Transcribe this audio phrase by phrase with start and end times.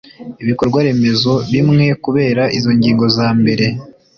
[0.41, 3.65] ibikorwaremezo bimwe kubera izo ngingo zambere